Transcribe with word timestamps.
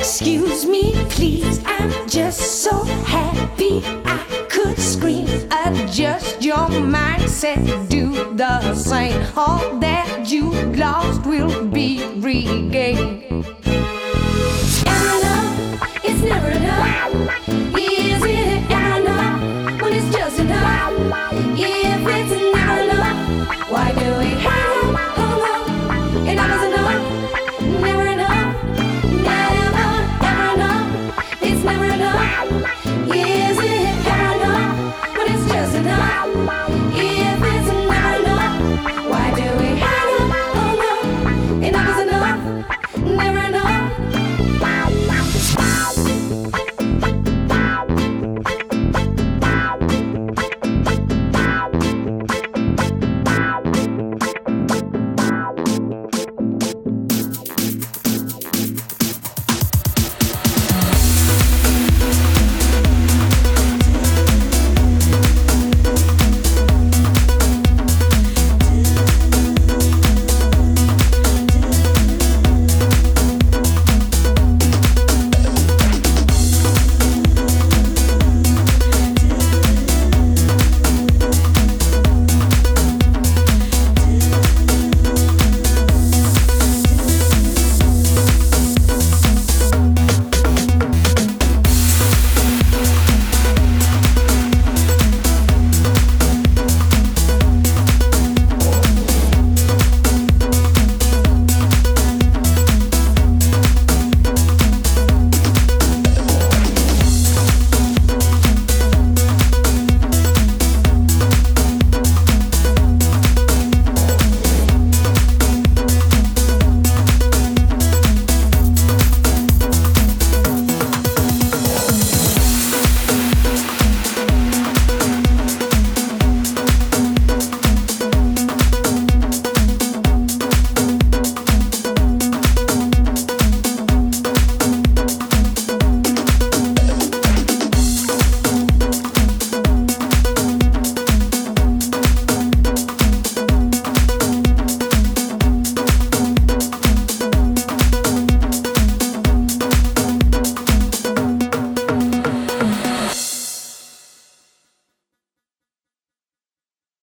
Excuse 0.00 0.64
me, 0.64 0.94
please. 1.10 1.60
I'm 1.66 2.08
just 2.08 2.62
so 2.62 2.84
happy 3.04 3.82
I 4.06 4.46
could 4.48 4.78
scream. 4.78 5.28
Adjust 5.66 6.42
your 6.42 6.68
mindset, 6.96 7.60
do 7.90 8.34
the 8.34 8.74
same. 8.74 9.22
All 9.36 9.78
that 9.80 10.24
you 10.32 10.52
lost 10.72 11.26
will 11.26 11.66
be 11.66 12.02
regained. 12.16 13.44